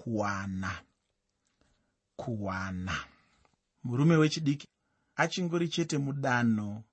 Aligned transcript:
kuwana 0.00 0.82
kuwana. 2.16 3.04
Murume 3.84 4.16
wechidiki 4.16 4.68
achingori 5.16 5.68
chete 5.68 5.98
mudanho 5.98 6.84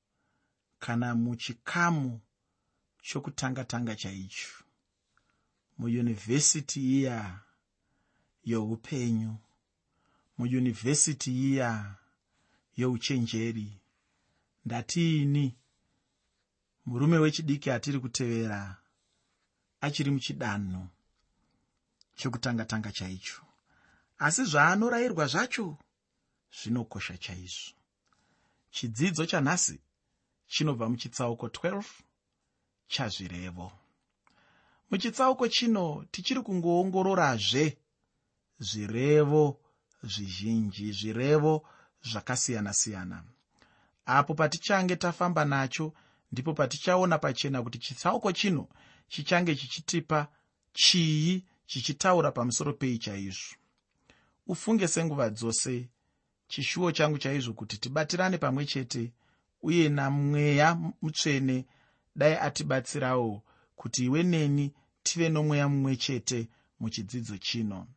kana 0.80 1.16
muchikamu 1.16 2.20
chokutanga-tanga 3.02 3.96
chaicho 3.96 4.64
muyunivhesiti 5.78 6.80
iya 7.00 7.40
youpenyu 8.44 9.36
muyunivhesiti 10.38 11.32
iya 11.52 11.96
youchenjeri. 12.78 13.80
Ndatiini 14.66 15.56
murume 16.86 17.18
wechidiki 17.18 17.72
atiri 17.72 18.00
kutevera 18.00 18.78
achiri 19.82 20.12
muchidanho 20.12 20.88
chokutanga-tanga 22.20 22.92
chaicho 22.98 23.48
asi 24.26 24.44
zvaanorayirwa 24.52 25.26
zvacho 25.28 25.78
zvinokosha 26.58 27.18
chaizvo. 27.18 27.76
Chidzidzo 28.72 29.26
chanhasi 29.26 29.80
chinobva 30.48 30.90
muchitsauko 30.90 31.48
12 31.48 31.84
chazvirevo. 32.88 33.72
Muchitsauko 34.90 35.48
chino 35.48 36.06
tichiri 36.12 36.42
kungoongororazve 36.42 37.78
zvirevo 38.60 39.60
zvizhinji 40.04 40.92
zvirevo 40.92 41.54
zvakasiyana-siyana. 42.10 43.24
Apo 44.06 44.34
patichange 44.34 44.96
tafamba 44.96 45.46
nacho 45.46 45.94
ndipo 46.32 46.54
patichaona 46.54 47.18
pachena 47.18 47.64
kuti 47.64 47.80
chitsauko 47.80 48.32
chino 48.32 48.68
chichange 49.10 49.56
chichitipa 49.56 50.28
chii 50.74 51.46
chichitaura 51.68 52.32
pamusoro 52.32 52.74
pei 52.74 52.98
chaizvo. 52.98 53.56
Ufunge 54.48 54.88
senguva 54.88 55.30
dzose 55.30 55.90
chishuwo 56.48 56.92
changu 56.92 57.18
chaizvo 57.18 57.54
kuti 57.54 57.78
tibatirane 57.78 58.38
pamwe 58.38 58.66
chete 58.66 59.12
uye 59.62 59.90
namweya 59.90 60.76
mutsvene 61.02 61.66
dai 62.16 62.36
atibatsirawo 62.36 63.44
kuti 63.76 64.06
iwe 64.06 64.24
neni 64.24 64.74
tive 65.04 65.30
nomweya 65.30 65.68
mumwe 65.70 65.96
chete 65.96 66.50
muchidzidzo 66.80 67.38
chino. 67.38 67.88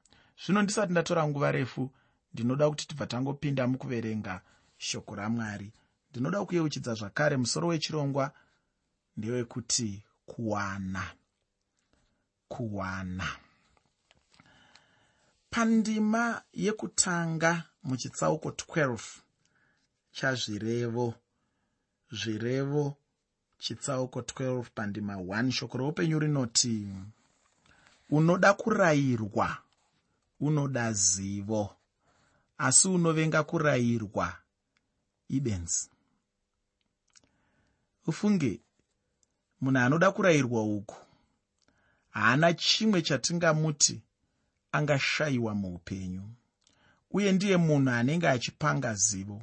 Zvino 0.44 0.62
ndisati 0.62 0.92
ndatora 0.92 1.26
nguva 1.26 1.52
refu 1.52 1.90
ndinoda 2.34 2.70
kuti 2.70 2.88
tibva 2.88 3.06
tangopinda 3.06 3.66
mukuverenga 3.66 4.42
shoko 4.78 5.14
ramwari. 5.14 5.72
Ndinoda 6.10 6.44
kuyeuchidza 6.44 6.94
zvakare 6.94 7.36
musoro 7.36 7.68
wechirongwa 7.68 8.32
ndewekuti 9.16 10.02
kuwana. 10.26 11.02
Kuwana 12.48 13.28
pandima 15.50 16.42
yekutanga 16.52 17.64
muchitsauko 17.82 18.48
12 18.50 18.98
chazvirevo. 20.12 21.14
Zvirevo 22.12 22.96
chitsauko 23.58 24.20
12 24.20 24.64
pandima 24.74 25.14
1 25.14 25.50
shoko 25.50 25.78
roupenyu 25.78 26.18
rinoti 26.18 26.88
unoda 28.10 28.52
kurayirwa 28.52 29.58
unoda 30.40 30.92
zivo 30.92 31.76
asi 32.58 32.88
unovenga 32.88 33.42
kurayirwa 33.42 34.36
ibenzi. 35.28 35.90
Ufunge 38.06 38.60
munhu 39.60 39.78
anoda 39.78 40.10
kurayirwa 40.10 40.62
uku 40.62 40.96
haana 42.10 42.52
chimwe 42.52 43.02
chatingamuti 43.02 44.02
angashayiwa 44.72 45.54
muupenyu. 45.54 46.22
Uye 47.10 47.32
ndiye 47.32 47.56
munhu 47.56 47.90
anenge 47.90 48.28
achipanga 48.28 48.94
zivo. 48.94 49.42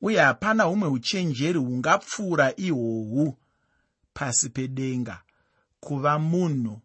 Uye 0.00 0.20
hapana 0.20 0.64
humwe 0.64 0.88
uchenjeri 0.88 1.58
hungapfuura 1.58 2.56
ihwohwu 2.56 3.36
pasi 4.14 4.48
pedenga 4.48 5.22
kuva 5.80 6.18
munhu 6.18 6.80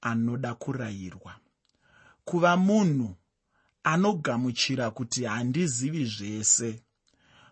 anoda 0.00 0.54
kurayirwa 0.54 1.34
kuva 2.24 2.56
munhu 2.56 3.16
anogamuchira 3.84 4.90
kuti 4.90 5.24
handizivi 5.24 6.04
zvese 6.04 6.82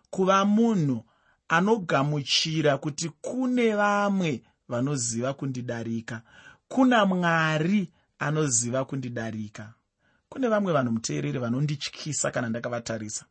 kuva 0.09 0.45
munhu 0.45 1.03
anogamuchira 1.47 2.77
kuti 2.77 3.09
kune 3.09 3.75
vamwe 3.75 4.43
vanoziva 4.67 5.33
kundidarika 5.33 6.21
kuna 6.67 7.05
mwari 7.05 7.91
anoziva 8.21 8.85
kundidarika. 8.85 9.73
Kune 10.29 10.47
vamwe 10.47 10.73
vanhu 10.73 10.91
muteereri 10.91 11.39
vanondityisa 11.39 12.31
kana 12.31 12.49
ndakavatarisa. 12.49 13.25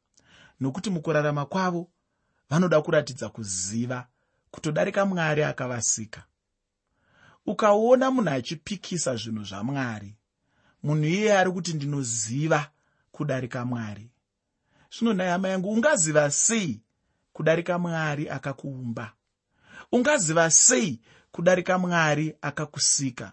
Nokuti 0.60 0.90
mukurarama 0.90 1.46
kwavo 1.46 1.90
vanoda 2.50 2.82
kuratidza 2.82 3.28
kuziva 3.28 4.06
kutodarika 4.50 5.06
mwari 5.06 5.42
akavasika. 5.42 6.24
Ukaona 7.46 8.10
munhu 8.10 8.30
achipikisa 8.30 9.16
zvinhu 9.16 9.44
zvamwari 9.44 10.16
munhu 10.82 11.04
iyeye 11.04 11.38
ari 11.38 11.50
kuti 11.50 11.72
ndinoziva 11.72 12.70
kudarika 13.12 13.64
mwari. 13.64 14.10
Zvino 14.92 15.12
nhai 15.12 15.28
hama 15.28 15.48
yangu 15.48 15.72
ungaziva 15.72 16.30
sei 16.30 16.82
kudarika 17.32 17.78
mwari 17.78 18.28
akakuumba? 18.28 19.12
Ungaziva 19.92 20.50
sei 20.50 21.00
kudarika 21.32 21.78
mwari 21.78 22.36
akakusika 22.42 23.32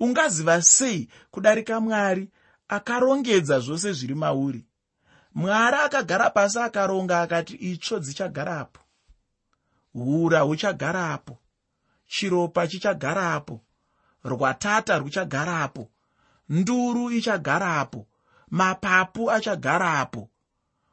ungaziva 0.00 0.62
sei 0.62 1.08
kudarika 1.30 1.80
mwari 1.80 2.30
akarongedza 2.68 3.60
zvose 3.60 3.92
zviri 3.92 4.14
mauri? 4.14 4.66
Mwari 5.34 5.76
akagara 5.76 6.30
pasi 6.30 6.58
akaronga 6.58 7.20
akati 7.20 7.54
itsvo 7.54 7.98
dzichagarapo 7.98 8.80
hura 9.92 10.40
huchagarapo 10.40 11.38
chiropa 12.06 12.68
chichagarapo 12.68 13.60
rwatata 14.24 14.98
ruchagarapo 14.98 15.90
nduru 16.48 17.10
ichagarapo 17.10 18.06
mapapu 18.50 19.30
achagarapo 19.30 20.30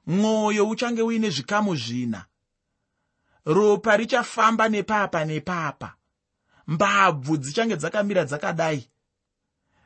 mwoyo 0.07 0.69
uchange 0.69 1.01
uine 1.01 1.29
zvikamu 1.29 1.75
zvina. 1.75 2.25
Ropa 3.45 3.97
richafamba 3.97 4.69
nepapa 4.69 5.25
nepapa. 5.25 5.93
Mbabvu 6.67 7.37
dzichange 7.37 7.75
dzakamira 7.75 8.25
dzakadai 8.25 8.89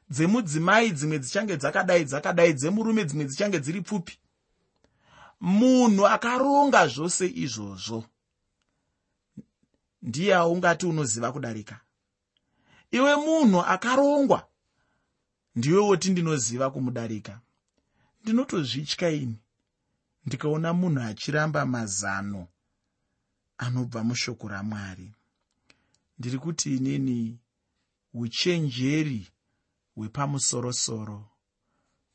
dzemudzimai 0.09 0.91
dzimwe 0.91 1.19
dzichange 1.19 1.57
dzakadai 1.57 2.06
dzakadai 2.06 2.53
dzemurume 2.53 3.06
dzimwe 3.06 3.25
dzichange 3.25 3.59
dziri 3.59 3.81
pfupi. 3.81 4.19
Munhu 5.40 6.07
akaronga 6.07 6.88
zvose 6.88 7.25
izvozvo 7.28 8.06
ndiye 10.01 10.35
aungati 10.35 10.85
unoziva 10.85 11.31
kudarika. 11.31 11.79
Iwe 12.91 13.16
munhu 13.16 13.59
akarongwa 13.62 14.47
ndiwe 15.56 15.79
woti 15.79 16.09
ndinoziva 16.09 16.72
kumudarika. 16.72 17.39
Ndinotozvitya 18.24 19.09
ini 19.09 19.39
ndikaona 20.25 20.74
munhu 20.74 21.01
achiramba 21.01 21.66
mazano 21.66 22.47
anobva 23.57 24.03
mushoko 24.03 24.47
ramwari. 24.47 25.12
Ndiri 26.19 26.38
kuti 26.39 26.75
inini 26.75 27.38
uchenjeri 28.13 29.28
hwepamusorosoro 29.97 31.30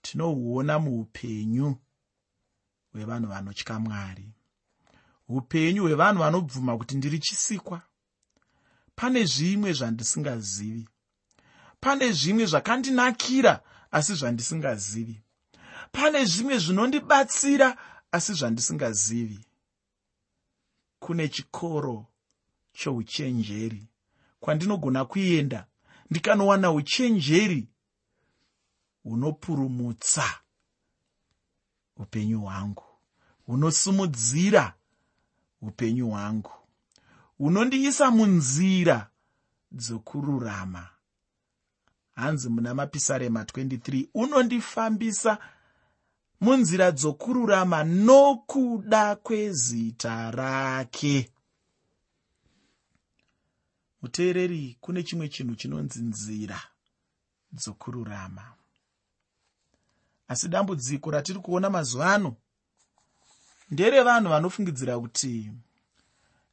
tinohuona 0.03 0.79
muupenyu 0.79 1.77
hwevanhu 2.93 3.29
vanotya 3.29 3.79
mwari. 3.79 4.33
Upenyu 5.29 5.83
hwevanhu 5.83 6.19
vanobvuma 6.19 6.79
kuti 6.79 6.97
ndiri 6.97 7.19
chisikwa. 7.19 7.83
Pane 8.95 9.25
zvimwe 9.25 9.73
zvandisingazivi. 9.73 10.89
Pane 11.81 12.13
zvimwe 12.13 12.47
zvakandinakira 12.47 13.63
asi 13.91 14.15
zvandisingazivi. 14.15 15.23
Pane 15.93 16.25
zvimwe 16.25 16.59
zvinondibatsira 16.59 17.77
asi 18.13 18.35
zvandisingazivi. 18.35 19.41
Kune 20.99 21.29
chikoro 21.29 22.07
chouchenjeri 22.73 23.89
kwandinogona 24.41 25.05
kuenda. 25.05 25.67
Ndikanowana 26.11 26.73
uchenjeri 26.73 27.72
hunopurumutsa 29.05 30.25
upenyu 31.97 32.41
hwangu. 32.41 32.85
Hunosumudzira 33.47 34.75
upenyu 35.61 36.09
hwangu. 36.11 36.51
Hunondiisa 37.39 38.11
munzira 38.11 39.11
dzokururama. 39.73 40.89
Hanzi 42.15 42.49
muna 42.49 42.75
mapisarema 42.75 43.43
23 43.43 44.09
unondifambisa 44.15 45.39
munzira 46.41 46.91
dzokururama 46.93 47.85
nokuda 47.85 49.17
kwezita 49.17 50.31
rake. 50.31 51.33
Muteereri 54.03 54.77
kune 54.81 55.03
chimwe 55.03 55.29
chinhu 55.29 55.55
chinonzi 55.55 56.03
nzira 56.03 56.61
dzokururama 57.53 58.55
asi 60.33 60.49
dambudziko 60.49 61.11
ratiri 61.11 61.39
kuona 61.39 61.71
mazuva 61.71 62.15
ano 62.15 62.37
nderevanhu 63.71 64.29
vanofungidzira 64.31 64.99
kuti 64.99 65.53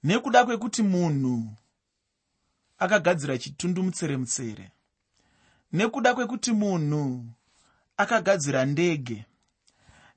nekuda 0.04 0.46
kwekuti 0.46 0.84
munhu 0.84 1.36
akagadzira 2.78 3.38
chitundumutsere 3.38 4.18
mutsere 4.18 4.72
nekuda 5.74 6.14
kwekuti 6.14 6.52
munhu 6.52 7.26
akagadzira 7.98 8.66
ndege 8.66 9.26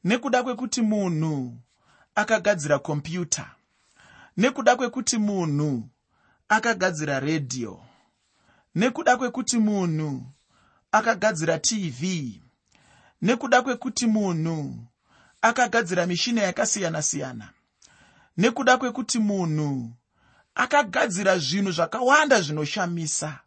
nekuda 0.05 0.43
kwekuti 0.43 0.83
munhu 0.83 1.55
akagadzira 2.15 2.79
kompyuta 2.79 3.55
nekuda 4.37 4.77
kwekuti 4.77 5.19
munhu 5.19 5.89
akagadzira 6.49 7.21
redhiyo 7.21 7.85
nekuda 8.75 9.17
kwekuti 9.17 9.59
munhu 9.59 10.27
akagadzira 10.93 11.59
tv 11.59 12.01
nekuda 13.23 13.63
kwekuti 13.63 14.07
munhu 14.07 14.87
akagadzira 15.43 16.07
mishina 16.07 16.43
yakasiyana-siyana 16.43 17.49
nekuda 18.37 18.79
kwekuti 18.79 19.19
munhu 19.19 19.93
akagadzira 20.55 21.39
zvinhu 21.39 21.71
zvakawanda 21.73 22.41
zvinoshamisa 22.41 23.41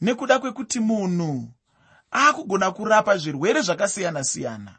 nekuda 0.00 0.38
kwekuti 0.38 0.80
munhu 0.80 1.52
akugona 2.10 2.70
kurapa 2.70 3.16
zvirwere 3.16 3.60
zvakasiyana-siyana. 3.62 4.74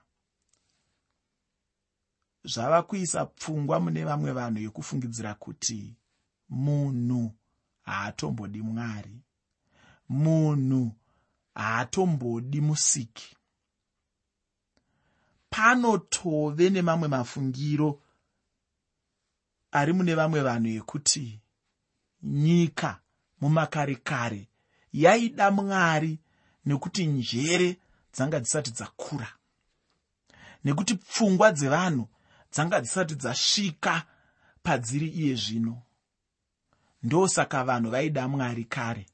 Zvava 2.45 2.81
kuisa 2.83 3.25
pfungwa 3.25 3.79
mune 3.79 4.05
vamwe 4.05 4.31
vanhu 4.31 4.59
yekufungidzira 4.59 5.33
kuti 5.33 5.95
munhu 6.49 7.31
haatombodi 7.81 8.61
mwari 8.61 9.21
munhu 10.09 10.91
haatombodi 11.55 12.61
musiki 12.61 13.37
panotove 15.53 16.69
nemamwe 16.69 17.07
mafungiro 17.07 18.01
ari 19.71 19.93
mune 19.93 20.15
vamwe 20.15 20.41
vanhu 20.41 20.67
yekuti 20.67 21.39
nyika 22.23 22.99
mumakare 23.41 23.95
kare 23.95 24.49
yaida 24.93 25.51
mwari 25.51 26.19
nekuti 26.65 27.05
njere 27.05 27.77
dzanga 28.13 28.39
dzisati 28.39 28.71
dzakura. 28.71 29.29
Nekuti 30.63 30.95
pfungwa 30.95 31.51
dzevanhu 31.51 32.07
dzanga 32.51 32.81
dzisati 32.81 33.15
dzasvika 33.15 34.05
padziri 34.63 35.07
iye 35.07 35.35
zvino. 35.35 35.81
Ndosaka 37.03 37.63
vanhu 37.63 37.89
vaida 37.91 38.27
mwari 38.27 38.65
kare. 38.65 39.05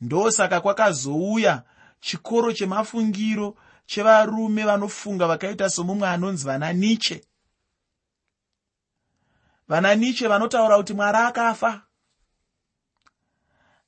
Ndosaka 0.00 0.60
kwakazouya 0.60 1.62
chikoro 2.00 2.52
chemafungiro 2.52 3.56
chevarume 3.86 4.64
vanofunga 4.64 5.26
vakaita 5.26 5.70
somumwe 5.70 6.08
anonzi 6.08 6.46
vana 6.46 6.72
niche 6.72 7.24
vana 9.68 9.94
niche 9.94 10.28
vanotaura 10.28 10.76
kuti 10.76 10.94
mwari 10.94 11.18
akafa. 11.18 11.82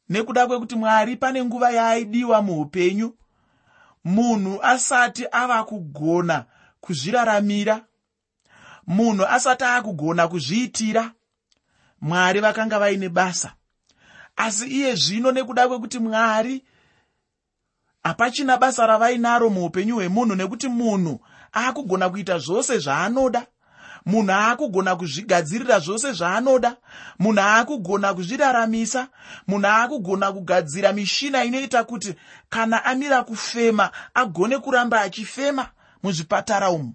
Nekuda 0.08 0.46
kwekuti 0.46 0.74
mwari 0.76 1.16
pane 1.16 1.44
nguva 1.44 1.70
yaaidiwa 1.70 2.42
muupenyu 2.42 3.16
munhu 4.04 4.62
asati 4.62 5.26
ava 5.32 5.64
kugona 5.64 6.44
kuzviraramira 6.80 7.84
munhu 8.86 9.26
asati 9.26 9.64
akugona 9.64 10.28
kuzviitira 10.28 11.12
mwari 12.00 12.40
vakanga 12.40 12.78
vaine 12.78 13.08
basa. 13.08 13.54
Asi 14.36 14.66
iye 14.66 14.94
zvino 14.94 15.32
nekuda 15.32 15.68
kwekuti 15.68 15.98
mwari 15.98 16.64
hapachina 18.06 18.56
basa 18.56 18.86
ravainaro 18.86 19.50
muupenyu 19.50 19.94
hwemunhu 19.94 20.34
nekuti 20.34 20.68
munhu 20.68 21.20
aakugona 21.54 22.10
kuita 22.10 22.38
zvose 22.38 22.78
zvaanoda. 22.78 23.46
Munhu 24.06 24.32
aakugona 24.32 24.96
kuzvigadzirira 24.96 25.78
zvose 25.80 26.12
zvaanoda. 26.12 26.76
Munhu 27.18 27.40
aakugona 27.40 28.14
kuzviraramisa. 28.14 29.08
Munhu 29.46 29.66
aakugona 29.66 30.32
kugadzira 30.32 30.92
mishina 30.92 31.44
inoita 31.44 31.84
kuti 31.84 32.14
kana 32.48 32.84
amira 32.84 33.22
kufema 33.24 33.90
agone 34.14 34.58
kuramba 34.58 35.00
achifema 35.00 35.70
muzvipatara 36.02 36.70
umu. 36.70 36.94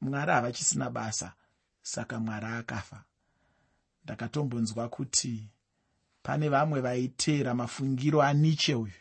Mwari 0.00 0.32
havachisina 0.32 0.90
basa 0.90 1.32
saka 1.82 2.20
mwari 2.20 2.46
akafa 2.46 3.04
ndakatombonzwa 4.04 4.88
kuti 4.88 5.50
pane 6.22 6.48
vamwe 6.48 6.80
vaiteera 6.80 7.54
mafungiro 7.54 8.22
aniche 8.22 8.74
uyu 8.74 8.99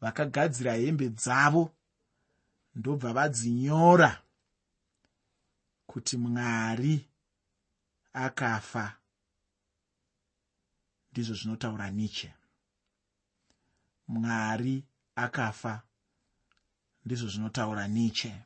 vakagadzira 0.00 0.72
hembe 0.72 1.08
dzavo 1.08 1.70
ndobva 2.74 3.12
vadzinyora 3.12 4.22
kuti 5.86 6.16
mwari 6.16 7.06
akafa. 8.12 8.96
Ndizvo 11.12 11.34
zvinotaura 11.34 11.90
niche 11.90 12.34
mwari 14.08 14.84
akafa. 15.16 15.82
Ndizvo 17.04 17.28
zvinotaura 17.28 17.88
niche 17.88 18.42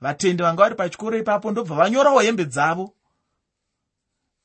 vatendi 0.00 0.42
vanga 0.42 0.62
vari 0.62 0.74
pachikoro 0.74 1.18
ipapo 1.18 1.50
ndobva 1.50 1.76
vanyorawo 1.76 2.20
hembe 2.20 2.44
dzavo. 2.44 2.94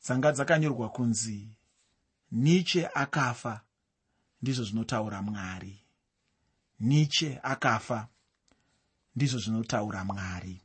Dzanga 0.04 0.32
dzakanyorwa 0.32 0.90
kunzi 0.90 1.50
niche 2.32 2.88
akafa 2.88 3.65
ndizvo 4.46 4.64
zvinotaura 4.64 5.22
mwari. 5.22 5.84
Niche 6.80 7.40
akafa 7.44 8.08
ndizvo 9.16 9.40
zvinotaura 9.40 10.04
mwari. 10.06 10.62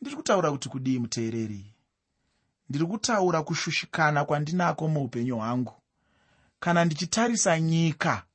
Ndiri 0.00 0.16
kutaura 0.16 0.50
kuti 0.50 0.68
kudii 0.68 0.98
muteereri? 0.98 1.74
Ndiri 2.68 2.86
kutaura 2.86 3.42
kushushikana 3.42 4.24
kwandinako 4.24 4.88
muupenyu 4.88 5.36
hwangu. 5.36 5.74
Kana 6.60 6.84
ndichitarisa 6.84 7.60
nyika 7.60 8.26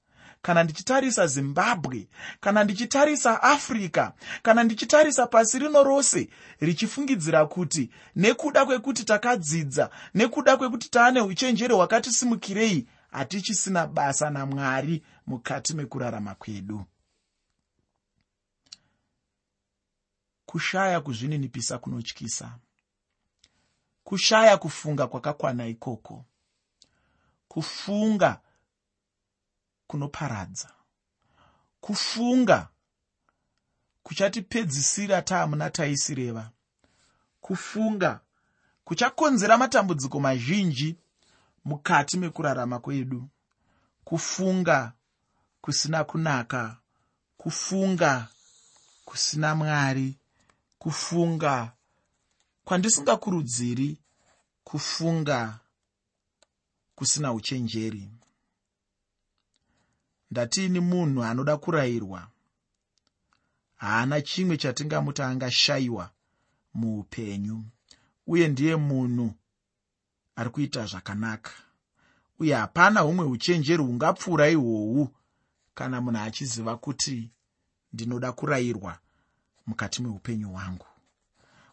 kana 0.47 0.63
ndichitarisa 0.63 1.27
zimbabwe 1.27 2.07
kana 2.39 2.63
ndichitarisa 2.63 3.43
africa 3.43 4.11
kana 4.41 4.63
ndichitarisa 4.63 5.27
pasi 5.27 5.59
rino 5.59 5.83
rose 5.83 6.29
richifungidzira 6.59 7.45
kuti 7.45 7.89
nekuda 8.15 8.65
kwekuti 8.65 9.03
takadzidza 9.03 9.89
nekuda 10.13 10.57
kwekuti 10.57 10.89
taane 10.89 11.21
uchenjeri 11.21 11.73
hwakatisumukirei 11.73 12.87
hatichisina 13.11 13.87
basa 13.87 14.29
namwari 14.29 15.03
mukati 15.27 15.73
mekurarama 15.73 16.35
kwedu. 16.35 16.85
Kushaya 20.45 21.01
kuzvininipisa 21.01 21.77
kunotyisa. 21.77 22.59
Kushaya 24.03 24.57
kufunga 24.57 25.07
kwakakwana 25.07 25.67
ikoko. 25.67 26.25
Kufunga 27.47 28.39
kunoparadza. 29.87 30.69
Kufunga 31.81 32.67
kuchatipedzisira 34.03 35.21
taamuna 35.21 35.69
taisireva. 35.69 36.51
Kufunga 37.41 38.19
kuchakonzera 38.83 39.57
matambudziko 39.57 40.19
mazhinji 40.19 40.95
mukati 41.65 42.17
mekurarama 42.17 42.79
kwedu. 42.79 43.29
Kufunga 44.03 44.93
kusina 45.61 46.03
kunaka. 46.03 46.77
Kufunga 47.37 48.27
kusina 49.05 49.55
mwari. 49.55 50.17
Kufunga 50.79 51.71
kwandisingakurudziri. 52.65 53.97
Kufunga 54.63 55.59
kusina 56.95 57.33
uchenjeri 57.33 58.09
ndatiini 60.31 60.79
munhu 60.79 61.23
anoda 61.23 61.57
kurayirwa? 61.57 62.27
Haana 63.75 64.21
chimwe 64.21 64.57
chatingamuti 64.57 65.21
angashayiwa 65.21 66.09
muupenyu. 66.73 67.63
Uye 68.27 68.47
ndiye 68.47 68.75
munhu 68.75 69.33
ari 70.35 70.49
kuita 70.49 70.85
zvakanaka. 70.85 71.51
Uye 72.39 72.53
hapana 72.55 72.99
humwe 72.99 73.25
uchenjeri 73.25 73.83
hungapfuura 73.83 74.49
ihwohwu 74.49 75.09
kana 75.75 76.01
munhu 76.01 76.19
achiziva 76.19 76.77
kuti 76.77 77.31
ndinoda 77.93 78.31
kurayirwa 78.31 78.99
mukati 79.67 80.01
meupenyu 80.01 80.49
hwangu. 80.49 80.85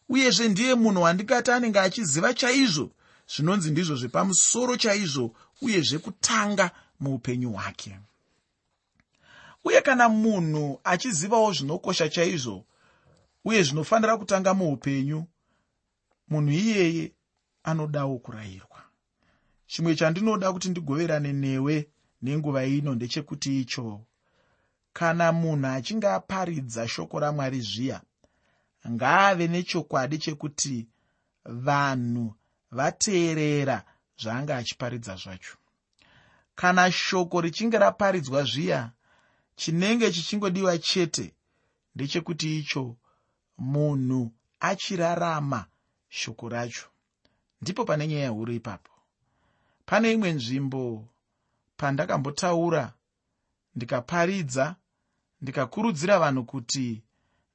Uyezve 0.08 0.48
ndiye 0.48 0.74
munhu 0.74 1.02
wandingati 1.02 1.50
anenge 1.50 1.80
achiziva 1.80 2.34
chaizvo 2.34 2.90
zvinonzi 3.36 3.70
ndizvo 3.70 3.96
zvepamusoro 3.96 4.76
chaizvo 4.76 5.34
uyezve 5.62 5.98
kutanga 5.98 6.70
muupenyu 7.00 7.52
hwake 7.52 7.98
uye 9.64 9.80
kana 9.80 10.08
munhu 10.08 10.80
achizivawo 10.84 11.52
zvinokosha 11.52 12.08
chaizvo 12.08 12.64
uye 13.44 13.62
zvinofanira 13.62 14.16
kutanga 14.16 14.54
muupenyu 14.54 15.26
munhu 16.28 16.52
iyeye 16.52 17.12
anodawo 17.64 18.18
kurayirwa. 18.18 18.80
Chimwe 19.66 19.94
chandinoda 19.96 20.52
kuti 20.52 20.68
ndigoverane 20.68 21.32
newe 21.32 21.88
nenguva 22.22 22.64
ino 22.64 22.94
ndechekuti 22.94 23.60
icho. 23.60 24.00
Kana 24.92 25.32
munhu 25.32 25.66
achinge 25.66 26.08
aparidza 26.08 26.88
shoko 26.88 27.20
ramwari 27.20 27.60
zviya 27.60 28.00
ngaave 28.90 29.46
nechokwadi 29.48 30.18
chekuti 30.18 30.86
vanhu 31.44 32.34
vateerera 32.70 33.84
zvaanga 34.20 34.56
achiparidza 34.56 35.16
zvacho. 35.16 35.56
Kana 36.54 36.92
shoko 36.92 37.40
richinge 37.40 37.78
raparidzwa 37.78 38.44
zviya 38.44 38.90
chinenge 39.56 40.12
chichingodiwa 40.12 40.78
chete 40.78 41.34
ndechekuti 41.94 42.58
icho 42.58 42.96
munhu 43.58 44.32
achirarama 44.60 45.66
shoko 46.08 46.48
racho. 46.48 46.86
Ndipo 47.62 47.84
pane 47.84 48.08
nyaya 48.08 48.28
huru 48.28 48.52
ipapo. 48.52 48.92
Pane 49.86 50.12
imwe 50.12 50.32
nzvimbo 50.32 51.08
pandakambotaura 51.76 52.92
ndikaparidza 53.74 54.76
ndikakurudzira 55.40 56.18
vanhu 56.18 56.44
kuti 56.44 57.02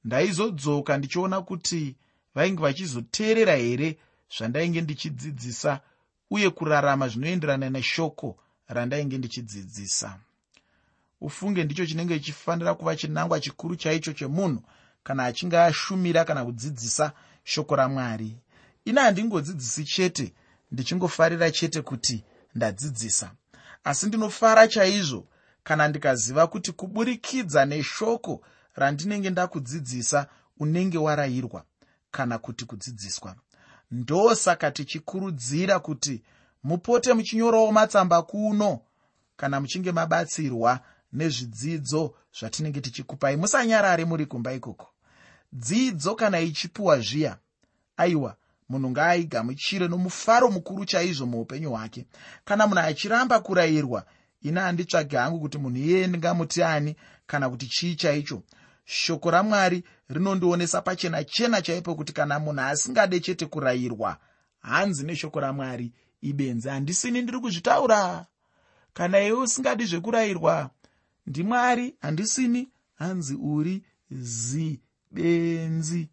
ndaizodzoka 0.04 0.98
ndichiona 0.98 1.42
kuti 1.42 1.96
vainge 2.36 2.62
vachizoteerera 2.62 3.56
here 3.56 4.00
zvandainge 4.38 4.82
ndichidzidzisa 4.82 5.82
uye 6.30 6.50
kurarama 6.50 7.08
zvinoenderana 7.08 7.70
neshoko 7.70 8.38
randainge 8.68 9.18
ndichidzidzisa 9.18 10.20
ufunge 11.22 11.64
ndicho 11.64 11.86
chinenge 11.86 12.20
chifanira 12.20 12.74
kuva 12.74 12.96
chinangwa 12.96 13.40
chikuru 13.40 13.76
chaicho 13.76 14.14
chemunhu 14.14 14.62
kana 15.04 15.26
achinge 15.26 15.58
ashumira 15.60 16.26
kana 16.26 16.46
kudzidzisa 16.46 17.12
shoko 17.44 17.76
ramwari. 17.76 18.38
Ina 18.86 19.02
handingodzidzisi 19.02 19.84
chete 19.86 20.34
ndichingofarira 20.72 21.52
chete 21.52 21.82
kuti 21.82 22.24
ndadzidzisa. 22.56 23.32
Asi 23.84 24.08
ndinofara 24.08 24.68
chaizvo 24.68 25.28
kana 25.64 25.88
ndikaziva 25.88 26.48
kuti 26.48 26.72
kuburikidza 26.72 27.66
neshoko 27.66 28.42
randinenge 28.76 29.30
ndakudzidzisa 29.30 30.28
unenge 30.60 30.98
warayirwa 30.98 31.64
kana 32.12 32.38
kuti 32.38 32.66
kudzidziswa. 32.66 33.36
Ndosaka 33.92 34.72
tichikurudzira 34.72 35.80
kuti 35.80 36.24
mupote 36.64 37.14
muchinyorawo 37.14 37.72
matsamba 37.72 38.22
kuno 38.22 38.80
kana 39.38 39.60
muchinge 39.62 39.92
mabatsirwa 39.92 40.80
nezvidzidzo 41.14 42.16
zvatinenge 42.40 42.82
tichikupai. 42.82 43.38
Musanyarare 43.38 44.06
muri 44.06 44.26
kumba 44.26 44.54
ikoko. 44.54 44.88
Dzidzo 45.54 46.16
kana 46.16 46.40
ichipiwa 46.40 47.00
zviya 47.00 47.38
aiwa 47.98 48.36
munhu 48.70 48.90
ngaaigamuchire 48.90 49.88
nomufaro 49.88 50.52
mukuru 50.52 50.86
chaizvo 50.86 51.26
muupenyu 51.26 51.70
hwake. 51.70 52.06
Kana 52.46 52.68
munhu 52.68 52.80
achiramba 52.82 53.40
kurayirwa 53.40 54.06
ina 54.42 54.62
handitsvage 54.62 55.18
hangu 55.18 55.40
kuti 55.40 55.58
munhu 55.58 55.78
iyeye 55.78 56.08
ndingamuti 56.08 56.64
ani 56.64 56.96
kana 57.28 57.50
kuti 57.50 57.68
chii 57.68 57.96
chaicho. 57.96 58.44
Shoko 58.86 59.32
ramwari 59.32 59.84
rinondionesa 60.10 60.82
pachena 60.82 61.24
chena 61.24 61.62
chaipo 61.62 61.96
kuti 61.96 62.14
kana 62.14 62.40
munhu 62.40 62.62
asingade 62.62 63.20
chete 63.20 63.46
kurayirwa 63.46 64.18
hanzi 64.60 65.06
neshoko 65.06 65.40
ramwari 65.40 65.92
ibenzi. 66.22 66.70
Handisini 66.70 67.22
ndiri 67.22 67.40
kuzvitaura. 67.40 68.26
Kana 68.94 69.22
iwe 69.22 69.40
usingadi 69.40 69.86
zvekurayirwa 69.86 70.70
ndimwari 71.30 71.96
handisini 72.02 72.70
hanzi 72.96 73.36
uri 73.36 73.84
zibenzi. 74.12 76.10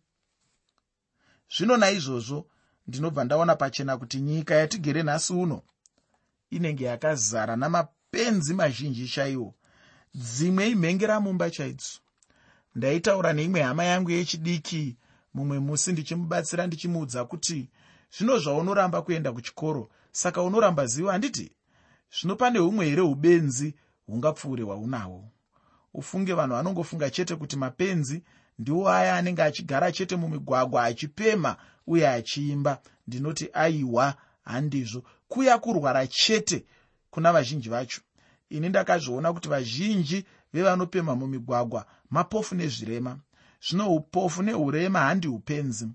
Zvino 1.57 1.77
naizvozvo 1.77 2.47
ndinobva 2.87 3.25
ndaona 3.25 3.57
pachena 3.57 3.97
kuti 3.97 4.21
nyika 4.21 4.55
yatigere 4.55 5.03
nhasi 5.03 5.33
uno 5.33 5.63
inenge 6.51 6.85
yakazara 6.85 7.57
namapenzi 7.57 8.55
mazhinji 8.55 9.09
chaiwo. 9.09 9.55
Dzimwe 10.15 10.69
imhengera 10.71 11.21
mumba 11.21 11.51
chaidzo 11.51 11.99
ndaitaura 12.75 13.33
neimwe 13.33 13.63
hama 13.63 13.85
yangu 13.85 14.11
yechidiki 14.11 14.97
mumwe 15.35 15.59
musi 15.59 15.93
ndichimubatsira 15.93 16.67
ndichimuudza 16.67 17.25
kuti 17.25 17.71
zvino 18.17 18.39
zvaunoramba 18.39 19.03
kuenda 19.03 19.33
kuchikoro 19.33 19.91
saka 20.13 20.43
unoramba 20.43 20.87
zivo 20.87 21.11
handiti? 21.11 21.53
Zvino 22.21 22.37
pane 22.37 22.59
humwe 22.59 22.87
here 22.87 23.01
ubenzi 23.03 23.75
hungapfuure 24.07 24.63
hwaunahwo 24.63 25.25
ufunge 25.95 26.35
vanhu 26.35 26.55
vanongofunga 26.55 27.11
chete 27.11 27.37
kuti 27.37 27.57
mapenzi 27.57 28.23
ndiwo 28.59 28.91
aya 28.91 29.17
anenge 29.17 29.43
achigara 29.43 29.93
chete 29.93 30.17
mumigwagwa 30.17 30.85
achipemha 30.85 31.57
uye 31.87 32.09
achiimba. 32.09 32.81
Ndinoti 33.07 33.49
aiwa 33.53 34.15
handizvo. 34.45 35.03
Kuya 35.29 35.59
kurwara 35.59 36.07
chete 36.07 36.65
kuna 37.11 37.33
vazhinji 37.33 37.69
vacho. 37.69 38.01
Ini 38.51 38.69
ndakazviona 38.69 39.33
kuti 39.33 39.49
vazhinji 39.49 40.25
vevanopemha 40.53 41.15
mumigwagwa 41.15 41.87
mapofu 42.11 42.55
nezvirema. 42.55 43.19
Zvino 43.69 43.95
upofu 43.95 44.43
neurema 44.43 45.01
handi 45.01 45.29
upenzi. 45.29 45.89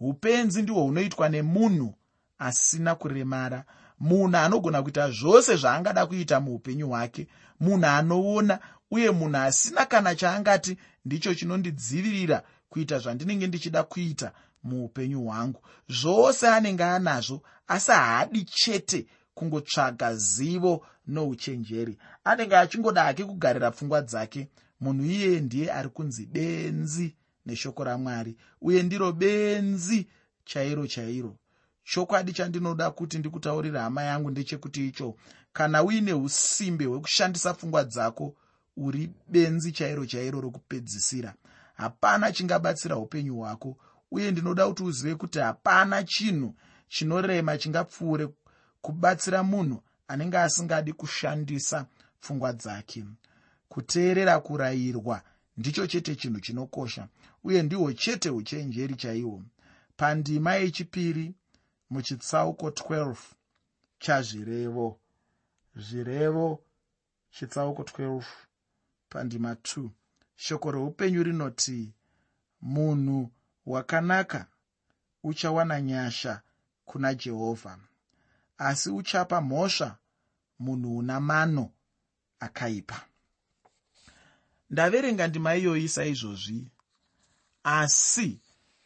Upenzi 0.00 0.62
ndihwo 0.62 0.82
hunoitwa 0.82 1.28
nemunhu 1.28 1.94
asina 2.38 2.94
kuremara 2.94 3.64
munhu 4.00 4.36
anogona 4.36 4.82
kuita 4.82 5.10
zvose 5.10 5.56
zvaangada 5.56 6.06
kuita 6.06 6.40
muupenyu 6.40 6.88
hwake. 6.88 7.26
Munhu 7.60 7.86
anoona 7.86 8.58
uye 8.90 9.10
munhu 9.10 9.36
asina 9.36 9.86
kana 9.86 10.14
chaangati 10.14 10.76
ndicho 11.04 11.34
chinondidzivirira 11.34 12.42
kuita 12.68 12.98
zvandinenge 12.98 13.46
ndichida 13.46 13.82
kuita 13.82 14.32
muupenyu 14.62 15.24
hwangu. 15.24 15.60
Zvose 15.88 16.48
anenge 16.48 16.84
anazvo 16.84 17.42
asi 17.68 17.90
haadi 17.90 18.44
chete 18.44 19.06
kungotsvaga 19.34 20.14
zivo 20.14 20.86
nouchenjeri. 21.06 21.98
Anenge 22.24 22.56
achingoda 22.56 23.02
hake 23.04 23.24
kugarira 23.24 23.70
pfungwa 23.70 24.02
dzake 24.02 24.48
munhu 24.80 25.04
iyeye 25.04 25.40
ndiye 25.40 25.72
ari 25.72 25.88
kunzi 25.88 26.26
benzi 26.26 27.14
neshoko 27.46 27.84
ramwari 27.84 28.36
uye 28.60 28.82
ndiro 28.82 29.12
benzi 29.12 30.06
chairo 30.44 30.86
chairo 30.86 31.36
chokwadi 31.90 32.32
chandinoda 32.32 32.90
kuti 32.90 33.18
ndikutaurira 33.18 33.82
hama 33.82 34.02
yangu 34.02 34.30
ndechekuti 34.30 34.88
icho. 34.88 35.14
Kana 35.52 35.82
uine 35.82 36.12
usimbe 36.12 36.84
hwekushandisa 36.84 37.54
pfungwa 37.54 37.84
dzako 37.84 38.34
uri 38.76 39.10
benzi 39.28 39.72
chairo 39.72 40.06
chairo 40.06 40.40
rokupedzisira. 40.40 41.34
Hapana 41.74 42.32
chingabatsira 42.32 42.96
upenyu 42.96 43.36
hwako 43.36 43.76
uye 44.10 44.30
ndinoda 44.30 44.68
kuti 44.68 44.82
uzive 44.82 45.14
kuti 45.14 45.38
hapana 45.38 46.04
chinhu 46.04 46.54
chinorema 46.88 47.58
chingapfuure 47.58 48.28
kubatsira 48.80 49.42
munhu 49.42 49.82
anenge 50.08 50.38
asingadi 50.38 50.92
kushandisa 50.92 51.86
pfungwa 52.20 52.52
dzake. 52.52 53.04
Kuteerera 53.68 54.40
kurayirwa 54.40 55.22
ndicho 55.56 55.86
chete 55.86 56.14
chinhu 56.16 56.40
chinokosha 56.40 57.08
uye 57.44 57.62
ndihwo 57.62 57.92
chete 57.92 58.30
uchenjeri 58.30 58.94
chaihwo 58.94 59.42
pandima 59.96 60.54
yechipiri 60.54 61.34
muchitsauko 61.90 62.68
12 62.70 63.16
chazvirevo. 63.98 65.00
Zvirevo 65.76 66.62
chitsauko 67.30 67.82
12 67.82 68.24
pandima 69.08 69.54
2 69.54 69.90
shoko 70.36 70.70
reupenyu 70.70 71.22
rinoti 71.22 71.92
munhu 72.60 73.30
wakanaka 73.66 74.46
uchawana 75.22 75.80
nyasha 75.80 76.42
kuna 76.84 77.14
jehovha. 77.14 77.78
Asi 78.58 78.90
uchapa 78.90 79.40
mhosva 79.40 79.98
munhu 80.58 80.96
una 80.98 81.20
mano 81.20 81.70
akaipa. 82.40 83.04
Ndaverenga 84.70 85.26
ndima 85.26 85.56
iyoyi 85.56 85.88
saizvozvi 85.88 86.70
asi 87.62 88.40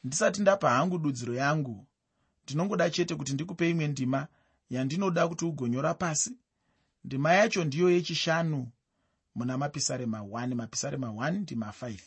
ndisati 0.04 0.40
ndapa 0.40 0.71
hangu 0.71 0.99
dudziro 0.99 1.35
yangu 1.35 1.87
ndinongoda 2.44 2.90
chete 2.90 3.14
kuti 3.14 3.32
ndikupe 3.32 3.70
imwe 3.70 3.88
ndima 3.88 4.26
yandinoda 4.70 5.28
kuti 5.28 5.44
ugonyora 5.44 5.94
pasi. 5.94 6.37
Ndima 7.04 7.32
yacho 7.32 7.64
ndiyo 7.64 7.90
yechishanu 7.90 8.68
muna 9.34 9.58
mapisarema 9.58 10.18
1 10.20 10.54
mapisarema 10.54 11.06
1 11.08 11.30
ndima 11.32 11.75
5 11.82 11.99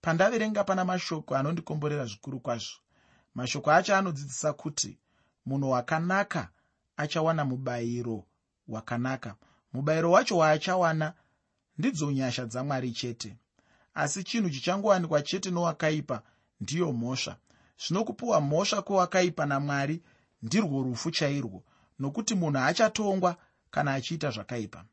pandaverenga 0.00 0.64
pana 0.64 0.84
mashoko 0.84 1.36
anondikomborera 1.36 2.04
zvikuru 2.06 2.40
kwazvo. 2.40 2.76
Mashoko 3.34 3.70
acho 3.70 3.96
anodzidzisa 3.96 4.52
kuti 4.52 4.98
munhu 5.46 5.70
wakanaka 5.70 6.48
achawana 6.96 7.44
mubayiro 7.44 8.24
wakanaka. 8.68 9.36
Mubayiro 9.72 10.10
wacho 10.10 10.36
waachawana 10.36 11.14
ndidzo 11.78 12.12
nyasha 12.12 12.46
dzamwari 12.46 12.92
chete. 12.92 13.36
Asi 13.94 14.24
chinhu 14.24 14.50
chichangowanikwa 14.50 15.22
chete 15.22 15.50
nowakaipa 15.50 16.22
ndiyo 16.60 16.92
mhosva 16.92 17.36
zvino 17.86 18.04
kupiwa 18.04 18.40
mhosva 18.40 18.82
kwowakaipa 18.82 19.46
namwari 19.46 20.02
ndirwo 20.42 20.82
rufu 20.82 21.10
chairwo 21.10 21.62
nokuti 21.98 22.34
munhu 22.34 22.58
achatongwa 22.58 23.36
kana 23.70 23.94
achiita 23.94 24.30
zvakaipa. 24.30 24.84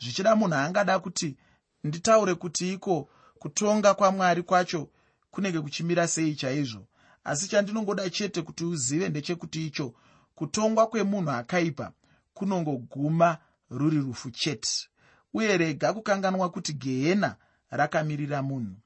Zvichida 0.00 0.36
munhu 0.36 0.54
angada 0.54 0.98
kuti 0.98 1.36
nditaure 1.84 2.34
kuti 2.34 2.72
iko 2.72 3.08
kutonga 3.38 3.94
kwamwari 3.94 4.42
kwacho 4.42 4.88
kunenge 5.30 5.60
kuchimira 5.60 6.08
sei 6.08 6.34
chaizvo. 6.34 6.86
Asi 7.24 7.48
chandinongoda 7.48 8.10
chete 8.10 8.42
kuti 8.42 8.64
uzive 8.64 9.08
ndechekuti 9.08 9.66
icho 9.66 9.94
kutongwa 10.34 10.86
kwemunhu 10.86 11.30
akaipa 11.30 11.92
kunongoguma 12.34 13.38
ruri 13.70 13.98
rufu 13.98 14.30
chete. 14.30 14.88
Uye 15.34 15.56
rega 15.58 15.92
kukanganwa 15.92 16.50
kuti 16.50 16.72
gehena 16.72 17.36
rakamirira 17.70 18.42
munhu. 18.42 18.76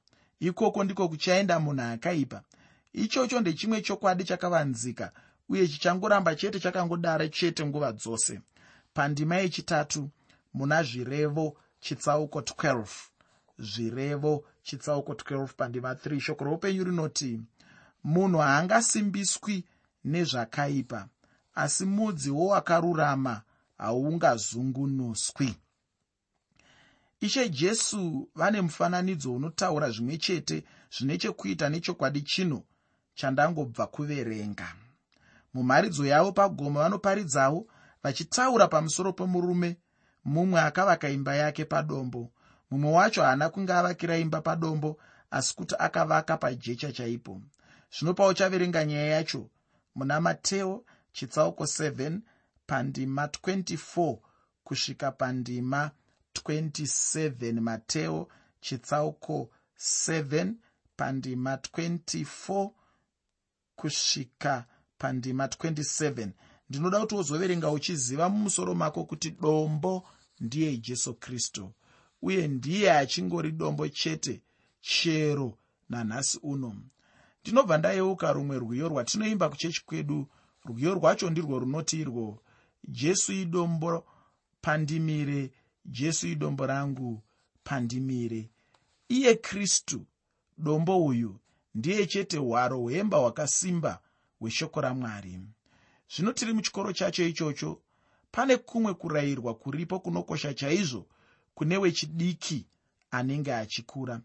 Ikoko 0.40 0.84
ndiko 0.84 1.08
kuchaenda 1.08 1.60
munhu 1.60 1.82
akaipa 1.82 2.42
ichocho 2.96 3.40
ndechimwe 3.40 3.80
chokwadi 3.80 4.24
chakavanzika 4.24 5.12
uye 5.48 5.68
chichangoramba 5.68 6.34
chete 6.34 6.60
chakangodara 6.60 7.28
chete 7.28 7.66
nguva 7.66 7.92
dzose. 7.92 8.40
Pandima 8.94 9.36
yechitatu 9.36 10.10
muna 10.54 10.82
zvirevo 10.82 11.56
chitsauko 11.80 12.40
12 12.40 12.86
zvirevo 13.58 14.44
chitsauko 14.62 15.12
12 15.12 15.46
pandima 15.46 15.92
3 15.92 16.20
shoko 16.20 16.44
roupenyu 16.44 16.84
rinoti 16.84 17.40
munhu 18.04 18.38
haangasimbiswi 18.38 19.64
nezvakaipa 20.04 21.08
asi 21.54 21.84
mudzi 21.84 22.30
wowakarurama 22.30 23.42
haungazungunuswi. 23.78 25.54
Ishe 27.20 27.48
jesu 27.48 28.28
vane 28.34 28.60
mufananidzo 28.60 29.32
unotaura 29.34 29.90
zvimwe 29.90 30.16
chete 30.18 30.64
zvine 30.98 31.18
chekuita 31.18 31.68
nechokwadi 31.68 32.22
chino 32.22 32.62
chandangobva 33.16 33.86
kuverenga. 33.86 34.68
Mumharidzo 35.54 36.06
yavo 36.06 36.32
pagomo 36.32 36.80
vanoparidzawo 36.80 37.66
vachitaura 38.02 38.68
pamusoro 38.68 39.12
pomurume 39.12 39.76
mumwe 40.24 40.60
akavaka 40.60 41.08
imba 41.08 41.34
yake 41.34 41.64
padombo. 41.64 42.30
Mumwe 42.70 42.92
wacho 42.92 43.22
haana 43.22 43.48
kunge 43.48 43.72
avakira 43.72 44.16
imba 44.18 44.40
padombo 44.40 44.98
asi 45.30 45.54
kuti 45.54 45.74
akavaka 45.78 46.36
pajecha 46.36 46.92
chaipo. 46.92 47.40
Zvino 47.98 48.14
pauchaverenga 48.14 48.84
nyaya 48.84 49.06
yacho 49.06 49.48
muna 49.94 50.20
mateo 50.20 50.84
chitsauko 51.12 51.64
7 51.64 52.20
pandima 52.66 53.26
24 53.26 54.18
kusvika 54.64 55.10
pandima 55.10 55.90
27 56.34 57.60
mateo 57.60 58.28
chitsauko 58.60 59.50
7 59.78 60.54
pandima 60.96 61.54
24 61.54 62.70
kusvika 63.76 64.64
pandima 64.98 65.46
27 65.46 66.28
ndinoda 66.70 67.00
kuti 67.00 67.14
wozoverenga 67.14 67.70
uchiziva 67.70 68.28
mumusoro 68.28 68.74
mako 68.74 69.04
kuti 69.04 69.30
dombo 69.30 70.08
ndiye 70.40 70.76
jesu 70.76 71.14
kristu 71.14 71.72
uye 72.22 72.48
ndiye 72.48 72.92
achingori 72.92 73.52
dombo 73.52 73.88
chete 73.88 74.42
chero 74.80 75.58
nanhasi 75.88 76.38
uno. 76.42 76.76
Ndinobva 77.42 77.78
ndayeuka 77.78 78.32
rumwe 78.32 78.58
rwiyo 78.58 78.88
rwatinoimba 78.88 79.48
kuchechi 79.48 79.84
kwedu 79.86 80.28
rwiyo 80.64 80.94
rwacho 80.94 81.30
ndirwo 81.30 81.58
runoti 81.58 82.00
irwo 82.00 82.42
jesu 82.88 83.32
idombo 83.32 84.04
pandimire 84.60 85.52
jesu 85.84 86.28
idombo 86.28 86.66
rangu 86.66 87.22
pandimire. 87.64 88.50
Iye 89.08 89.34
kristu 89.34 90.06
dombo 90.58 91.04
uyu 91.06 91.38
ndiye 91.76 92.06
chete 92.06 92.38
hwaro 92.38 92.78
hwemba 92.78 93.18
hwakasimba 93.18 94.00
hweshoko 94.40 94.80
ramwari. 94.80 95.40
Zvino 96.16 96.32
tiri 96.32 96.52
muchikoro 96.52 96.92
chacho 96.92 97.26
ichocho 97.26 97.80
pane 98.30 98.56
kumwe 98.56 98.94
kurayirwa 98.94 99.54
kuripo 99.54 100.00
kunokosha 100.00 100.54
chaizvo 100.54 101.06
kune 101.54 101.76
wechidiki 101.76 102.66
anenge 103.10 103.54
achikura. 103.54 104.20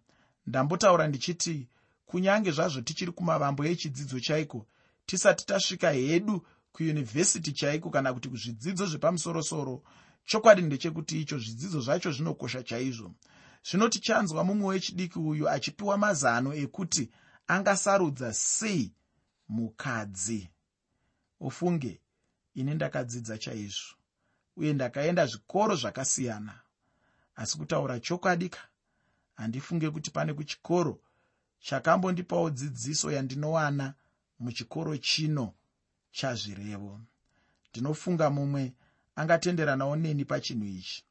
Ndambotaura 0.48 1.08
ndichiti 1.08 1.68
kunyange 2.06 2.52
zvazvo 2.52 2.82
tichiri 2.82 3.12
kumavambo 3.12 3.66
echidzidzo 3.66 4.20
chaiko 4.20 4.66
tisati 5.06 5.46
tasvika 5.46 5.92
hedu 5.92 6.46
kuyunivhesiti 6.72 7.52
chaiko 7.52 7.90
kana 7.90 8.14
kuti 8.14 8.30
kuzvidzidzo 8.30 8.86
zvepamusorosoro 8.86 9.84
chokwadi 10.26 10.62
ndechekuti 10.62 11.22
icho 11.22 11.38
zvidzidzo 11.40 11.82
zvacho 11.82 12.12
zvinokosha 12.12 12.64
chaizvo. 12.64 13.12
Zvino 13.64 13.90
tichanzwa 13.90 14.44
mumwe 14.44 14.68
wechidiki 14.68 15.20
uyu 15.20 15.50
achipiwa 15.50 15.98
mazano 15.98 16.54
ekuti 16.54 17.10
angasarudza 17.48 18.34
sei 18.34 18.94
mukadzi. 19.50 20.50
Ufunge 21.40 22.02
ini 22.56 22.74
ndakadzidza 22.74 23.38
chaizvo 23.38 23.96
uye 24.58 24.74
ndakaenda 24.74 25.26
zvikoro 25.26 25.76
zvakasiyana. 25.76 26.60
Asi 27.36 27.58
kutaura 27.58 28.00
chokwadi 28.00 28.50
ka 28.50 28.60
handifunge 29.36 29.90
kuti 29.90 30.12
pane 30.12 30.34
kuchikoro 30.34 31.00
chakambondipawo 31.60 32.50
dzidziso 32.50 33.12
yandinowana 33.12 33.94
muchikoro 34.40 34.98
chino 34.98 35.54
chazvirevo. 36.12 37.02
Ndinofunga 37.70 38.30
mumwe 38.30 38.74
angatenderanawo 39.16 39.96
neni 39.96 40.26
pachinhu 40.26 40.66
ichi. 40.66 41.04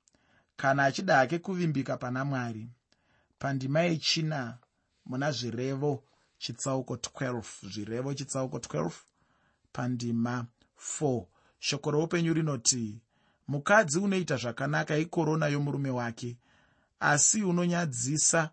Kana 0.56 0.84
achida 0.84 1.16
hake 1.16 1.38
kuvimbika 1.38 1.96
pana 1.96 2.24
mwari 2.24 2.68
pandima 3.38 3.80
yechina 3.80 4.58
muna 5.06 5.32
zvirevo 5.32 6.04
chitsauko 6.42 6.94
12 6.94 7.42
zvirevo 7.72 8.14
chitsauko 8.14 8.58
12 8.58 8.90
pandima 9.72 10.46
4 11.00 11.24
shoko 11.58 11.90
roupenyu 11.90 12.34
rinoti 12.34 12.84
mukadzi 13.48 13.98
unoita 13.98 14.36
zvakanaka 14.36 14.96
ikorona 14.96 15.46
yomurume 15.48 15.90
wake 15.90 16.36
asi 17.00 17.42
unonyadzisa 17.42 18.50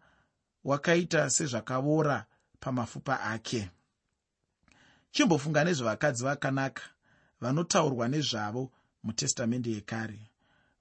wakaita 0.64 1.30
sezvakavora 1.30 2.26
pamapfupa 2.60 3.22
ake. 3.22 3.72
Chimbofunga 5.12 5.64
nezvevakadzi 5.64 6.24
vakanaka 6.24 6.84
vanotaurwa 7.42 8.08
nezvavo 8.08 8.72
mutestamende 9.04 9.72
yekare. 9.72 10.20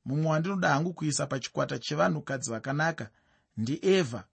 Mumwe 0.04 0.26
wandinoda 0.30 0.68
hangu 0.68 0.92
kuisa 0.92 1.26
pachikwata 1.26 1.78
chevanhukadzi 1.78 2.50
vakanaka 2.50 3.10
ndievha 3.56 4.24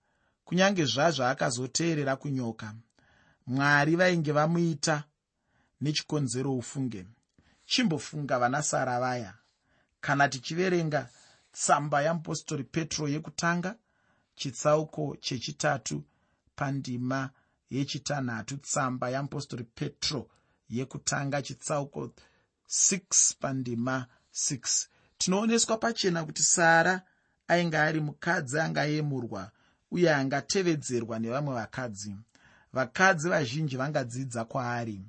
kunyange 0.46 0.86
zvazvo 0.86 1.26
akazoteerera 1.26 2.16
kunyoka. 2.16 2.76
Mwari 3.48 3.96
vainge 3.96 4.32
vamuita 4.32 5.04
nechikonzero 5.82 6.58
ufunge. 6.58 7.06
Chimbofunga 7.66 8.40
vanasara 8.40 9.00
vaya. 9.00 9.34
Kana 10.02 10.30
tichiverenga 10.30 11.10
tsamba 11.52 12.02
yamupostori 12.02 12.64
petro 12.64 13.08
yekutanga 13.08 13.76
chitsauko 14.36 15.18
chechitatu 15.22 16.04
pandima 16.56 17.30
yechitanhatu 17.70 18.58
tsamba 18.58 19.10
yamupostori 19.10 19.64
petro 19.64 20.30
yekutanga 20.70 21.42
chitsauko 21.42 22.12
6 22.70 23.34
pandima 23.40 24.08
6 24.34 24.88
tinooneswa 25.18 25.78
pachena 25.78 26.26
kuti 26.26 26.44
sara 26.44 27.02
ainge 27.48 27.78
ari 27.78 28.00
mukadzi 28.00 28.60
angayemurwa 28.60 29.52
uye 29.94 30.14
angatevedzerwa 30.14 31.20
nevamwe 31.20 31.54
vakadzi. 31.56 32.16
Vakadzi 32.74 33.30
vazhinji 33.30 33.78
vangadzidza 33.78 34.46
kwaari. 34.46 35.06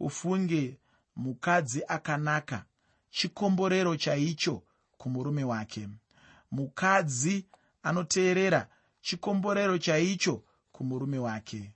Ufunge 0.00 0.78
mukadzi 1.16 1.82
akanaka 1.88 2.64
chikomborero 3.10 3.96
chaicho 3.96 4.62
kumurume 4.98 5.44
wake. 5.44 5.88
Mukadzi 6.50 7.46
anoteerera 7.82 8.68
chikomborero 9.00 9.78
chaicho 9.78 10.42
kumurume 10.72 11.18
wake. 11.18 11.72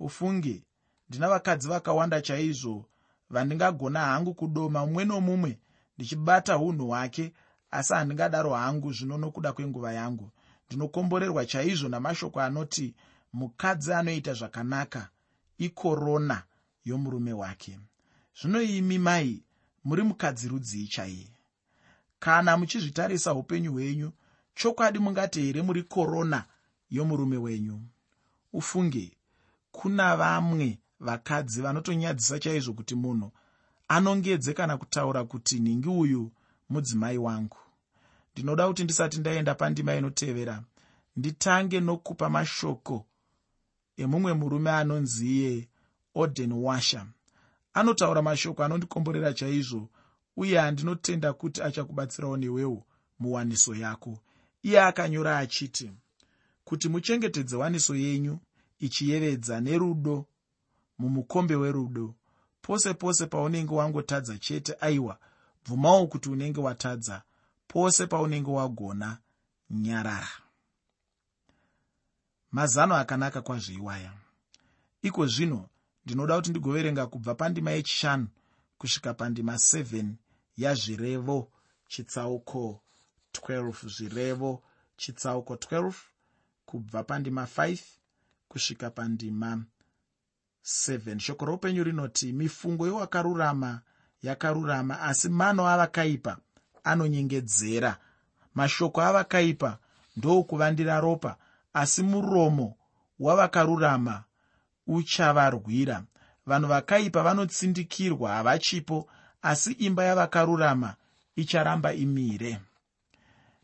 Ufunge 0.00 0.64
ndina 1.08 1.28
vakadzi 1.28 1.68
vakawanda 1.68 2.20
chaizvo 2.20 2.88
vandingagona 3.30 4.00
hangu 4.00 4.34
kudoma 4.34 4.86
mumwe 4.86 5.04
nomumwe 5.04 5.58
ndichibata 5.96 6.58
unhu 6.58 6.86
hwake 6.86 7.32
asi 7.70 7.92
handingadaro 7.92 8.54
hangu 8.54 8.92
zvino 8.92 9.18
nokuda 9.18 9.52
kwenguva 9.52 9.92
yangu 9.92 10.30
ndinokomborerwa 10.68 11.46
chaizvo 11.46 11.88
namashoko 11.88 12.40
anoti 12.40 12.94
mukadzi 13.32 13.92
anoita 13.92 14.34
zvakanaka 14.34 15.08
ikorona 15.58 16.42
yomurume 16.84 17.32
wake. 17.32 17.80
Zvino 18.40 18.62
imi 18.62 18.98
mai 18.98 19.42
muri 19.84 20.02
mukadzi 20.02 20.48
rudzii 20.48 20.86
chaiye 20.86 21.28
kana 22.18 22.56
muchizvitarisa 22.56 23.34
upenyu 23.34 23.72
hwenyu 23.72 24.12
chokwadi 24.54 24.98
mungati 24.98 25.40
here 25.42 25.62
muri 25.62 25.82
korona 25.82 26.44
yomurume 26.90 27.36
wenyu? 27.36 27.80
Ufunge 28.52 29.16
kuna 29.72 30.16
vamwe 30.16 30.78
vakadzi 31.00 31.62
vanotonyadzisa 31.62 32.38
chaizvo 32.38 32.72
kuti 32.72 32.94
munhu 32.94 33.32
anongedze 33.88 34.52
kana 34.52 34.76
kutaura 34.76 35.24
kuti 35.24 35.60
nhingi 35.60 35.88
uyu 35.88 36.32
mudzimai 36.68 37.18
wangu 37.18 37.56
ndinoda 38.38 38.68
kuti 38.68 38.84
ndisati 38.84 39.20
ndaenda 39.20 39.54
pandima 39.54 39.94
inotevera 39.94 40.62
nditange 41.16 41.80
nokupa 41.80 42.30
mashoko 42.30 43.06
emumwe 43.96 44.32
murume 44.34 44.70
anonziye 44.70 45.68
orden 46.14 46.52
washer. 46.52 47.06
Anotaura 47.72 48.22
mashoko 48.22 48.64
anondikomborera 48.64 49.32
chaizvo 49.32 49.88
uye 50.36 50.58
handinotenda 50.58 51.32
kuti 51.32 51.62
achakubatsirawo 51.62 52.36
newewo 52.36 52.86
muwaniso 53.18 53.74
yako. 53.74 54.18
Iye 54.62 54.80
akanyora 54.82 55.38
achiti 55.38 55.90
kuti 56.64 56.88
muchengetedze 56.88 57.56
waniso 57.56 57.94
yenyu 57.96 58.38
ichiyevedza 58.78 59.60
nerudo 59.60 60.26
mumukombe 60.98 61.56
werudo. 61.56 62.14
Pose 62.62 62.94
pose 62.94 63.26
paunenge 63.26 63.74
wangotadza 63.74 64.38
chete 64.38 64.74
aiwa 64.80 65.18
bvumawo 65.64 66.06
kuti 66.06 66.28
unenge 66.30 66.60
watadza 66.60 67.22
pose 67.68 68.06
paunenge 68.06 68.50
wagona 68.50 69.18
nyarara. 69.70 70.28
Mazano 72.50 72.96
akanaka 72.96 73.42
kwazvo 73.42 73.72
iwaya 73.72 74.12
iko 75.02 75.26
zvino 75.26 75.68
ndinoda 76.04 76.36
kuti 76.36 76.50
ndigoverenga 76.50 77.06
kubva 77.06 77.34
pandima 77.34 77.70
yechishanu 77.70 78.26
kusvika 78.78 79.14
pandima 79.14 79.54
7 79.54 80.14
yazvirevo 80.56 81.52
chitsauko 81.88 82.80
12 83.32 83.88
zvirevo 83.88 84.62
chitsauko 84.96 85.54
12 85.54 85.92
kubva 86.64 87.04
pandima 87.04 87.44
5 87.44 87.78
kusvika 88.48 88.90
pandima 88.90 89.64
7 90.64 91.18
shoko 91.18 91.44
roupenyu 91.44 91.84
rinoti 91.84 92.32
mifungo 92.32 92.86
yewakarurama 92.86 93.80
yakarurama 94.22 95.00
asi 95.00 95.28
mano 95.28 95.68
avakaipa 95.68 96.38
anonyengedzera. 96.90 97.96
Mashoko 98.54 99.02
avakaipa 99.02 99.78
ndokuvandira 100.16 101.00
ropa 101.00 101.36
asi 101.72 102.02
muromo 102.02 102.74
wavakarurama 103.20 104.24
uchavarwira. 104.86 106.02
Vanhu 106.46 106.68
vakaipa 106.68 107.22
vanotsindikirwa 107.22 108.30
havachipo 108.30 109.08
asi 109.42 109.72
imba 109.72 110.04
yavakarurama 110.04 110.94
icharamba 111.36 111.92
imire. 111.94 112.60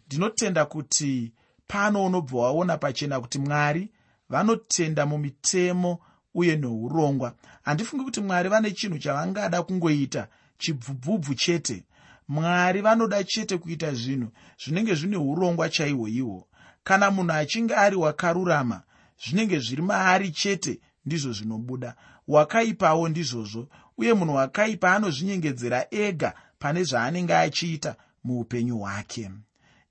Ndinotenda 0.06 0.64
kuti 0.64 1.32
pano 1.66 2.06
unobva 2.06 2.38
waona 2.38 2.76
pachena 2.76 3.20
kuti 3.20 3.38
mwari 3.38 3.90
vanotenda 4.28 5.06
mumitemo 5.06 5.98
uye 6.34 6.56
neurongwa 6.56 7.34
handifungi 7.62 8.04
kuti 8.04 8.20
mwari 8.20 8.48
vane 8.48 8.70
chinhu 8.70 8.98
chavangada 8.98 9.62
kungoita 9.62 10.28
chibvubvubvu 10.58 11.34
chete 11.34 11.84
mwari 12.28 12.80
vanoda 12.80 13.24
chete 13.24 13.58
kuita 13.58 13.94
zvinhu 13.94 14.28
zvinenge 14.64 14.94
zvine 14.94 15.16
urongwa 15.16 15.68
chaihwo 15.68 16.08
ihwo 16.08 16.48
kana 16.84 17.10
munhu 17.10 17.32
achinge 17.32 17.74
ari 17.74 17.96
wakarurama 17.96 18.82
zvinenge 19.22 19.58
zviri 19.58 19.82
maari 19.82 20.30
chete 20.30 20.80
ndizvo 21.06 21.32
zvinobuda. 21.32 21.96
Wakaipawo 22.28 23.08
ndizvozvo 23.08 23.68
uye 23.98 24.14
munhu 24.14 24.34
wakaipa 24.34 24.94
anozvinyengedzera 24.94 25.86
ega 25.90 26.34
pane 26.58 26.84
zvaanenge 26.84 27.34
achiita 27.34 27.96
muupenyu 28.24 28.78
hwake. 28.78 29.30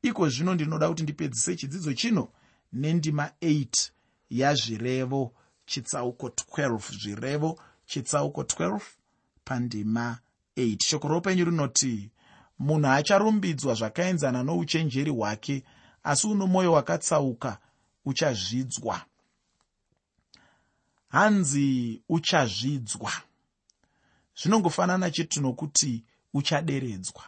Iko 0.01 0.29
zvino 0.29 0.53
ndinoda 0.53 0.89
kuti 0.89 1.03
ndipedzise 1.03 1.55
chidzidzo 1.55 1.93
chino 1.93 2.27
nendima 2.73 3.31
8 3.41 3.91
yazvirevo 4.29 5.33
chitsauko 5.65 6.27
12 6.27 6.79
zvirevo 7.01 7.59
chitsauko 7.85 8.41
12 8.41 8.79
pandima 9.45 10.19
8 10.57 10.83
shoko 10.85 11.07
roupenyu 11.07 11.45
rinoti 11.45 12.11
munhu 12.63 12.87
acharumbidzwa 12.87 13.73
zvakaenzana 13.79 14.43
nouchenjeri 14.43 15.11
hwake 15.11 15.63
asi 16.03 16.27
uno 16.27 16.47
mwoyo 16.47 16.71
wakatsauka 16.71 17.57
uchazvidzwa. 18.05 19.01
Hanzi 21.07 22.01
uchazvidzwa? 22.09 23.11
Zvinongofanana 24.35 25.11
chete 25.11 25.39
nokuti 25.39 26.03
uchaderedzwa 26.33 27.23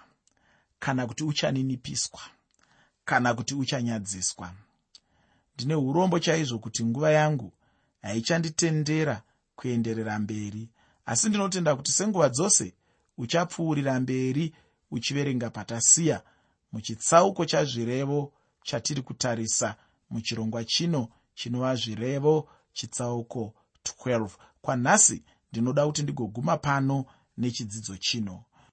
kana 0.79 1.07
kuti 1.07 1.23
uchaninipiswa 1.23 2.21
kana 3.05 3.33
kuti 3.33 3.55
uchanyadziswa. 3.55 4.51
Ndine 5.55 5.75
urombo 5.75 6.19
chaizvo 6.19 6.59
kuti 6.59 6.85
nguva 6.85 7.11
yangu 7.11 7.53
haichanditendera 8.01 9.21
kuenderera 9.55 10.19
mberi 10.19 10.69
asi 11.05 11.29
ndinotenda 11.29 11.75
kuti 11.75 11.91
senguva 11.91 12.29
dzose 12.29 12.73
uchapfuurira 13.17 13.99
mberi 13.99 14.53
uchiverenga 14.95 15.49
patasiya 15.49 16.21
muchitsauko 16.71 17.45
chazvirevo 17.45 18.33
chatiri 18.63 19.01
kutarisa 19.01 19.75
muchirongwa 20.09 20.63
chino 20.63 21.09
chinova 21.33 21.75
zvirevo 21.75 22.49
chitsauko 22.73 23.53
12 23.83 24.29
kwanhasi 24.61 25.23
ndinoda 25.51 25.85
kuti 25.85 26.03
ndigoguma 26.03 26.57
pano 26.57 27.05
nechidzidzo 27.37 27.97
chino 27.97 28.43